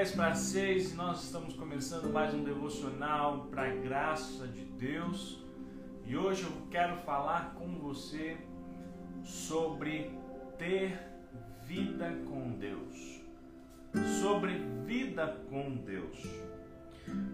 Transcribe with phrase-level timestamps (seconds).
[0.00, 5.44] 10 para 6 e nós estamos começando mais um devocional para a graça de Deus.
[6.06, 8.38] E hoje eu quero falar com você
[9.22, 10.10] sobre
[10.56, 10.98] ter
[11.66, 13.20] vida com Deus.
[14.22, 14.54] Sobre
[14.86, 16.24] vida com Deus.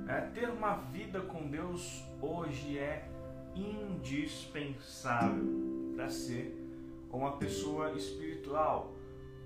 [0.09, 3.09] É, ter uma vida com Deus hoje é
[3.55, 5.45] indispensável
[5.95, 6.53] para ser
[7.13, 8.96] uma pessoa espiritual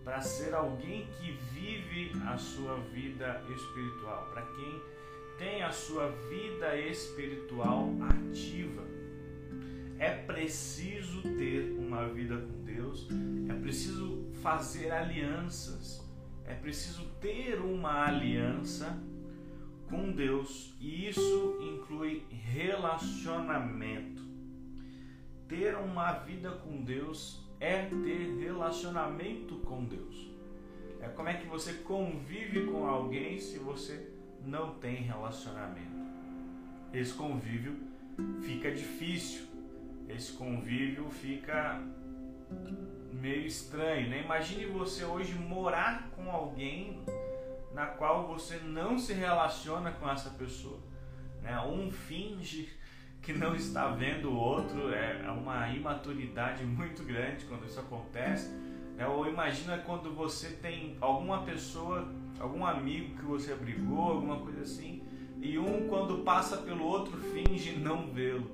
[0.05, 4.83] para ser alguém que vive a sua vida espiritual, para quem
[5.39, 8.83] tem a sua vida espiritual ativa.
[9.99, 13.09] É preciso ter uma vida com Deus,
[13.49, 16.07] é preciso fazer alianças,
[16.47, 18.99] é preciso ter uma aliança
[19.89, 24.23] com Deus e isso inclui relacionamento.
[25.49, 30.31] Ter uma vida com Deus é ter relacionamento com Deus.
[31.01, 34.11] É como é que você convive com alguém se você
[34.45, 36.01] não tem relacionamento.
[36.93, 37.77] Esse convívio
[38.43, 39.47] fica difícil.
[40.09, 41.81] Esse convívio fica
[43.13, 44.23] meio estranho, né?
[44.23, 47.03] Imagine você hoje morar com alguém
[47.73, 50.81] na qual você não se relaciona com essa pessoa,
[51.43, 51.61] né?
[51.61, 52.80] Um finge
[53.23, 58.51] que não está vendo o outro, é, é uma imaturidade muito grande quando isso acontece.
[58.97, 59.07] Né?
[59.07, 65.03] Ou imagina quando você tem alguma pessoa, algum amigo que você brigou, alguma coisa assim,
[65.41, 68.51] e um quando passa pelo outro finge não vê-lo.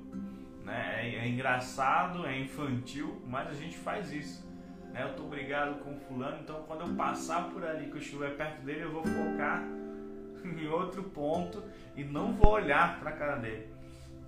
[0.63, 1.01] Né?
[1.01, 4.45] É, é, engraçado, é infantil, mas a gente faz isso.
[4.91, 5.03] Né?
[5.03, 8.61] Eu estou brigado com fulano, então quando eu passar por ali que eu estiver perto
[8.63, 9.63] dele, eu vou focar
[10.43, 11.63] em outro ponto
[11.95, 13.76] e não vou olhar para a cara dele.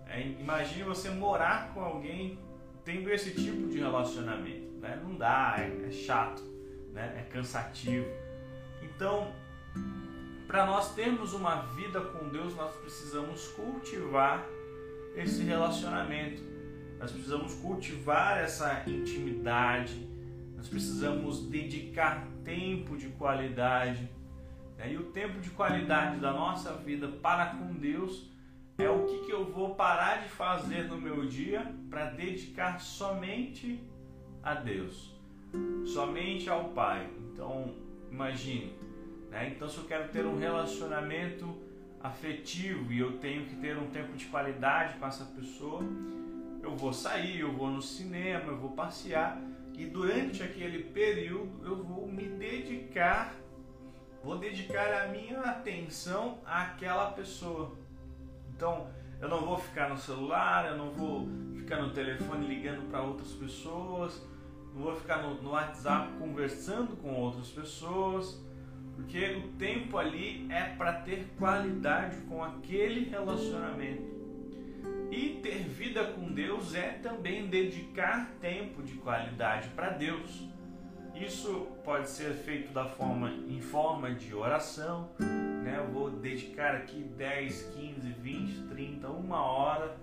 [0.09, 2.39] É, imagine você morar com alguém
[2.83, 4.71] tendo esse tipo de relacionamento.
[4.79, 4.99] Né?
[5.03, 6.41] Não dá, é, é chato,
[6.91, 7.15] né?
[7.19, 8.07] é cansativo.
[8.81, 9.31] Então,
[10.47, 14.43] para nós termos uma vida com Deus, nós precisamos cultivar
[15.15, 16.41] esse relacionamento.
[16.99, 20.09] Nós precisamos cultivar essa intimidade.
[20.57, 24.09] Nós precisamos dedicar tempo de qualidade.
[24.75, 24.93] Né?
[24.93, 28.27] E o tempo de qualidade da nossa vida para com Deus
[28.79, 33.83] é o que, que eu vou parar de fazer no meu dia para dedicar somente
[34.41, 35.13] a Deus,
[35.85, 37.09] somente ao Pai.
[37.31, 37.75] Então,
[38.09, 38.73] imagine,
[39.29, 39.51] né?
[39.53, 41.57] Então, se eu quero ter um relacionamento
[42.01, 45.83] afetivo e eu tenho que ter um tempo de qualidade com essa pessoa,
[46.63, 49.41] eu vou sair, eu vou no cinema, eu vou passear
[49.77, 53.33] e durante aquele período eu vou me dedicar,
[54.21, 57.78] vou dedicar a minha atenção àquela pessoa.
[58.59, 58.87] Então,
[59.21, 63.31] eu não vou ficar no celular, eu não vou ficar no telefone ligando para outras
[63.31, 64.21] pessoas,
[64.75, 68.37] não vou ficar no, no WhatsApp conversando com outras pessoas,
[68.97, 74.03] porque o tempo ali é para ter qualidade com aquele relacionamento.
[75.09, 80.49] E ter vida com Deus é também dedicar tempo de qualidade para Deus.
[81.15, 85.11] Isso pode ser feito da forma em forma de oração,
[85.63, 85.77] né?
[85.77, 89.97] Eu vou dedicar aqui 10, 15, 20, 30, uma hora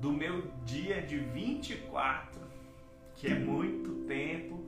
[0.00, 2.40] do meu dia de 24,
[3.14, 4.64] que é muito tempo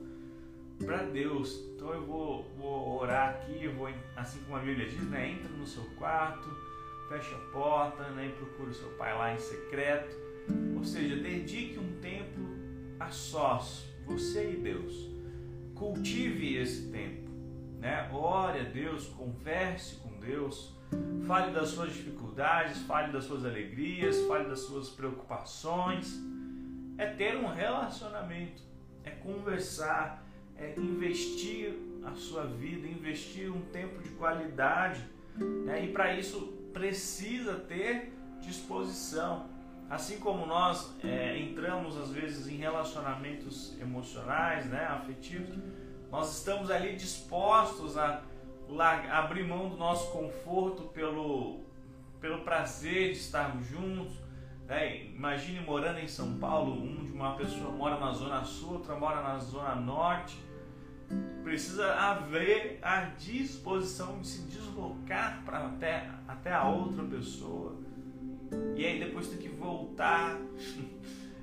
[0.83, 1.69] para Deus.
[1.75, 5.31] Então eu vou, vou orar aqui, eu vou, assim como a Bíblia diz, né?
[5.31, 6.49] Entra no seu quarto,
[7.09, 8.27] fecha a porta, né?
[8.27, 10.15] E procura o seu pai lá em secreto.
[10.75, 12.39] Ou seja, dedique um tempo
[12.99, 15.09] a sós, você e Deus.
[15.75, 17.29] Cultive esse tempo,
[17.79, 18.09] né?
[18.11, 20.73] Ore a Deus, converse com Deus.
[21.27, 26.19] Fale das suas dificuldades, fale das suas alegrias, fale das suas preocupações.
[26.97, 28.61] É ter um relacionamento,
[29.03, 30.25] é conversar,
[30.57, 35.01] é investir a sua vida, investir um tempo de qualidade.
[35.65, 35.85] Né?
[35.85, 39.47] E para isso precisa ter disposição.
[39.89, 45.57] Assim como nós é, entramos às vezes em relacionamentos emocionais, né, afetivos,
[46.11, 48.21] nós estamos ali dispostos a
[49.11, 51.61] abrir mão do nosso conforto pelo,
[52.19, 54.13] pelo prazer de estarmos juntos.
[54.67, 55.05] Né?
[55.07, 59.37] Imagine morando em São Paulo, um uma pessoa mora na zona sul, outra mora na
[59.39, 60.39] zona norte.
[61.43, 67.75] Precisa haver a disposição de se deslocar para até, até a outra pessoa.
[68.75, 70.37] E aí depois tem que voltar.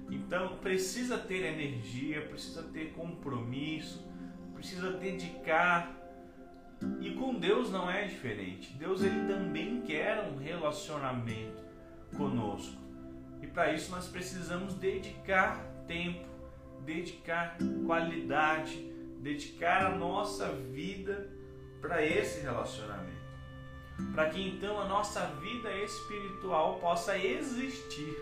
[0.09, 4.07] Então precisa ter energia, precisa ter compromisso,
[4.55, 5.96] precisa dedicar
[7.01, 8.73] e com Deus não é diferente.
[8.75, 11.65] Deus ele também quer um relacionamento
[12.17, 12.77] conosco.
[13.43, 16.27] E para isso nós precisamos dedicar tempo,
[16.85, 17.57] dedicar
[17.87, 18.77] qualidade,
[19.21, 21.31] dedicar a nossa vida
[21.81, 23.17] para esse relacionamento.
[24.13, 28.15] para que então a nossa vida espiritual possa existir.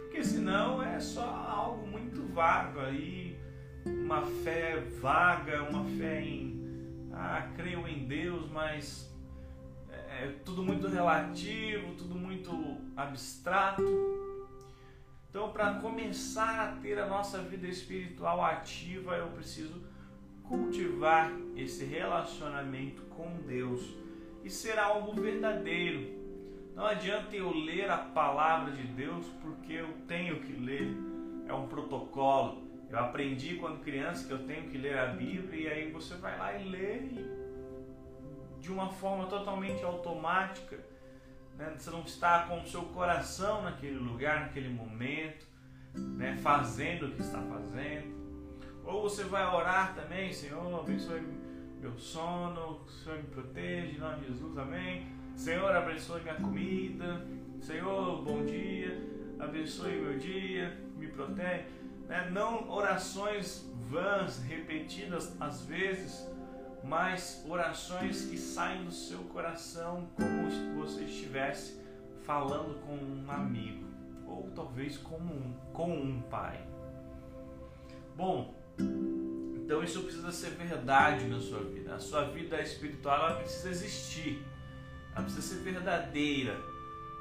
[0.00, 3.38] Porque senão é só algo muito vago aí,
[3.84, 6.61] uma fé vaga, uma fé em
[7.22, 9.12] ah, creio em Deus, mas
[9.90, 12.50] é, é tudo muito relativo, tudo muito
[12.96, 13.82] abstrato.
[15.30, 19.82] Então, para começar a ter a nossa vida espiritual ativa, eu preciso
[20.42, 23.80] cultivar esse relacionamento com Deus
[24.44, 26.20] e ser algo verdadeiro.
[26.74, 30.94] Não adianta eu ler a palavra de Deus porque eu tenho que ler,
[31.46, 32.71] é um protocolo.
[32.92, 36.38] Eu aprendi quando criança que eu tenho que ler a Bíblia e aí você vai
[36.38, 37.26] lá e lê e,
[38.60, 40.78] de uma forma totalmente automática.
[41.56, 41.72] Né?
[41.74, 45.46] Você não está com o seu coração naquele lugar, naquele momento,
[45.94, 46.36] né?
[46.42, 48.12] fazendo o que está fazendo.
[48.84, 51.22] Ou você vai orar também, Senhor, abençoe
[51.80, 55.06] meu sono, Senhor me protege, em nome de Jesus, amém.
[55.34, 57.26] Senhor, abençoe minha comida,
[57.58, 59.00] Senhor, bom dia,
[59.38, 61.81] abençoe meu dia, me protege.
[62.12, 62.28] Né?
[62.30, 66.28] Não orações vãs, repetidas às vezes,
[66.84, 71.80] mas orações que saem do seu coração como se você estivesse
[72.22, 73.86] falando com um amigo,
[74.26, 76.62] ou talvez com um, com um pai.
[78.14, 78.54] Bom,
[79.54, 81.94] então isso precisa ser verdade na sua vida.
[81.94, 84.44] A sua vida espiritual ela precisa existir.
[85.14, 86.60] Ela precisa ser verdadeira.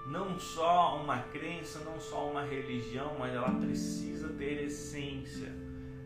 [0.08, 5.50] Não só uma crença, não só uma religião, mas ela precisa ter essência.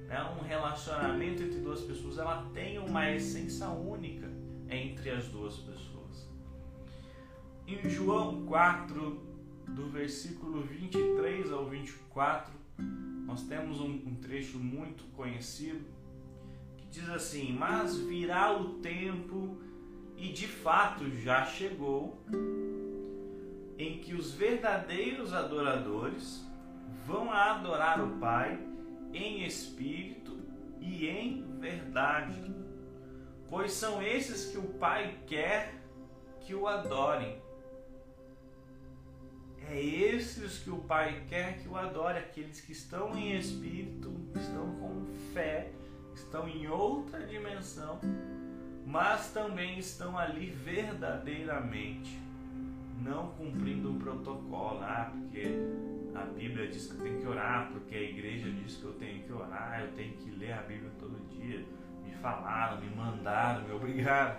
[0.08, 0.38] Né?
[0.40, 4.30] Um relacionamento entre duas pessoas, ela tem uma essência única
[4.70, 6.30] entre as duas pessoas.
[7.68, 9.22] Em João 4,
[9.68, 12.54] do versículo 23 ao 24,
[13.26, 15.84] nós temos um, um trecho muito conhecido
[16.78, 19.58] que diz assim: Mas virá o tempo,
[20.16, 22.22] e de fato já chegou,
[23.77, 26.45] em que os verdadeiros adoradores
[27.06, 28.60] vão adorar o Pai
[29.13, 30.38] em espírito
[30.80, 32.54] e em verdade,
[33.50, 35.74] pois são esses que o Pai quer
[36.42, 37.42] que o adorem.
[39.68, 44.75] É esses que o Pai quer que o adore, aqueles que estão em espírito, estão
[44.75, 45.72] com fé,
[46.13, 48.00] estão em outra dimensão,
[48.86, 52.19] mas também estão ali verdadeiramente,
[53.06, 55.44] não cumprindo um protocolo, ah, porque
[56.16, 59.24] a Bíblia diz que eu tenho que orar, porque a igreja diz que eu tenho
[59.24, 61.63] que orar, eu tenho que ler a Bíblia todo dia,
[62.04, 64.38] me falaram, me mandaram, me obrigaram.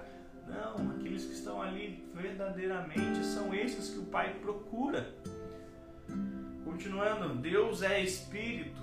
[0.49, 5.15] Não, aqueles que estão ali verdadeiramente são esses que o Pai procura.
[6.65, 8.83] Continuando, Deus é Espírito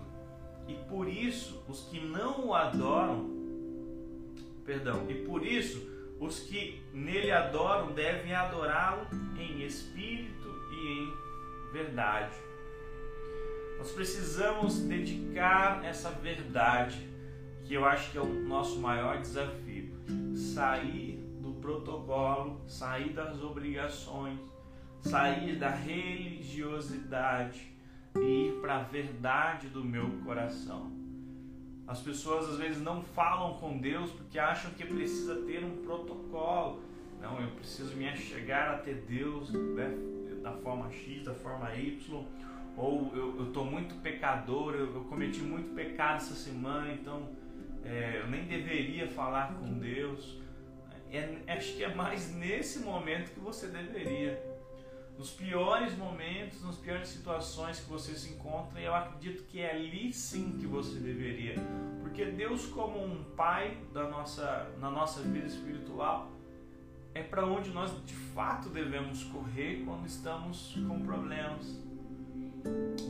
[0.67, 3.29] e por isso os que não o adoram,
[4.65, 5.92] perdão, e por isso
[6.23, 11.13] os que nele adoram devem adorá-lo em espírito e em
[11.71, 12.35] verdade.
[13.77, 17.09] Nós precisamos dedicar essa verdade,
[17.65, 19.91] que eu acho que é o nosso maior desafio,
[20.33, 21.23] sair
[21.63, 24.37] protocolo, sair das obrigações,
[24.99, 27.73] sair da religiosidade
[28.17, 30.91] e ir para a verdade do meu coração.
[31.87, 36.81] As pessoas às vezes não falam com Deus porque acham que precisa ter um protocolo.
[37.21, 39.93] Não, eu preciso me chegar até Deus né,
[40.41, 42.25] da forma X, da forma Y.
[42.75, 47.29] Ou eu estou muito pecador, eu, eu, cometi muito pecado essa semana, então
[47.83, 50.41] é, eu nem deveria falar com Deus
[51.13, 54.52] é, acho que é mais nesse momento que você deveria.
[55.17, 60.11] Nos piores momentos, nas piores situações que você se encontra, eu acredito que é ali
[60.11, 61.55] sim que você deveria.
[62.01, 66.31] Porque Deus, como um pai da nossa, na nossa vida espiritual,
[67.13, 71.79] é para onde nós de fato devemos correr quando estamos com problemas.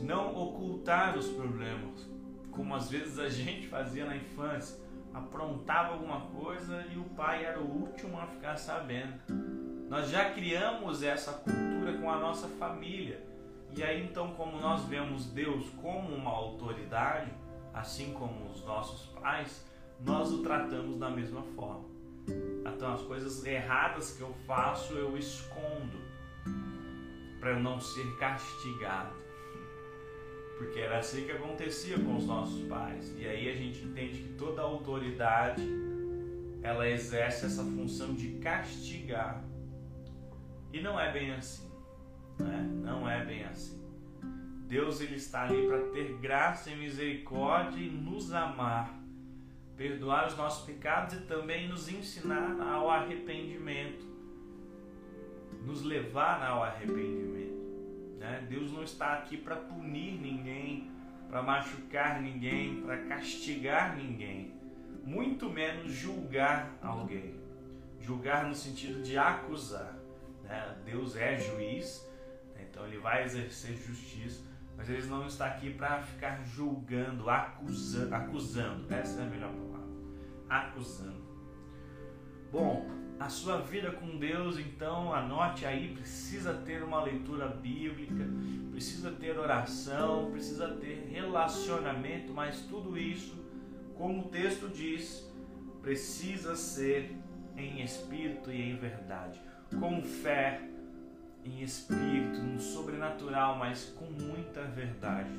[0.02, 2.06] Não ocultar os problemas,
[2.50, 4.84] como às vezes a gente fazia na infância
[5.14, 9.14] aprontava alguma coisa e o pai era o último a ficar sabendo.
[9.94, 13.24] Nós já criamos essa cultura com a nossa família.
[13.76, 17.30] E aí então, como nós vemos Deus como uma autoridade,
[17.72, 19.64] assim como os nossos pais,
[20.00, 21.84] nós o tratamos da mesma forma.
[22.66, 26.00] Então, as coisas erradas que eu faço, eu escondo
[27.38, 29.14] para eu não ser castigado.
[30.58, 33.14] Porque era assim que acontecia com os nossos pais.
[33.16, 35.62] E aí a gente entende que toda autoridade
[36.64, 39.53] ela exerce essa função de castigar.
[40.74, 41.70] E não é bem assim.
[42.36, 42.68] Né?
[42.82, 43.80] Não é bem assim.
[44.66, 48.92] Deus ele está ali para ter graça e misericórdia e nos amar,
[49.76, 54.04] perdoar os nossos pecados e também nos ensinar ao arrependimento.
[55.64, 58.18] nos levar ao arrependimento.
[58.18, 58.44] Né?
[58.50, 60.90] Deus não está aqui para punir ninguém,
[61.28, 64.52] para machucar ninguém, para castigar ninguém,
[65.04, 67.36] muito menos julgar alguém.
[68.00, 70.03] Julgar no sentido de acusar.
[70.44, 70.76] Né?
[70.84, 72.08] Deus é juiz,
[72.54, 72.66] né?
[72.70, 74.42] então ele vai exercer justiça,
[74.76, 78.94] mas ele não está aqui para ficar julgando, acusando, acusando.
[78.94, 79.88] Essa é a melhor palavra.
[80.48, 81.24] Acusando.
[82.50, 88.24] Bom, a sua vida com Deus, então, anote aí, precisa ter uma leitura bíblica,
[88.70, 93.34] precisa ter oração, precisa ter relacionamento, mas tudo isso,
[93.96, 95.24] como o texto diz,
[95.80, 97.16] precisa ser
[97.56, 99.40] em espírito e em verdade,
[99.78, 100.60] com fé,
[101.44, 105.38] em espírito, no sobrenatural, mas com muita verdade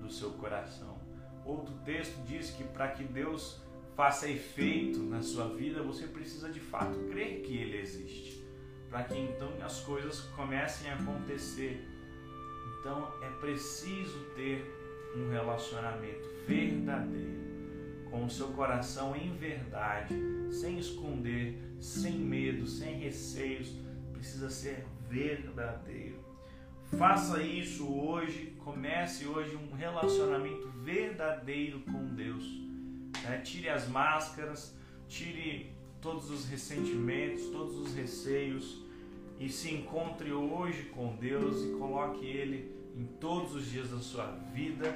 [0.00, 0.98] do seu coração.
[1.44, 3.60] Outro texto diz que para que Deus
[3.94, 8.44] faça efeito na sua vida, você precisa de fato crer que Ele existe,
[8.90, 11.86] para que então as coisas comecem a acontecer.
[12.80, 14.64] Então é preciso ter
[15.16, 17.43] um relacionamento verdadeiro,
[18.14, 20.14] com o seu coração em verdade,
[20.50, 23.74] sem esconder, sem medo, sem receios,
[24.12, 26.22] precisa ser verdadeiro.
[26.96, 32.64] Faça isso hoje, comece hoje um relacionamento verdadeiro com Deus
[33.24, 33.38] né?
[33.38, 34.76] Tire as máscaras,
[35.08, 38.82] tire todos os ressentimentos, todos os receios
[39.40, 44.26] e se encontre hoje com Deus e coloque Ele em todos os dias da sua
[44.52, 44.94] vida,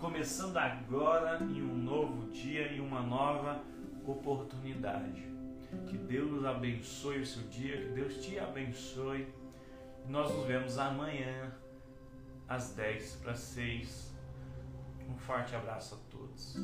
[0.00, 3.62] começando agora em um novo dia e uma nova
[4.06, 5.28] oportunidade.
[5.86, 9.28] Que Deus abençoe o seu dia, que Deus te abençoe.
[10.08, 11.52] Nós nos vemos amanhã
[12.48, 14.14] às 10 para 6.
[15.06, 16.56] Um forte abraço a todos.